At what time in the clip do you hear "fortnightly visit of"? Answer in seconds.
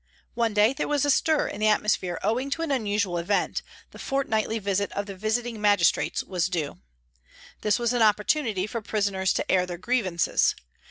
3.99-5.05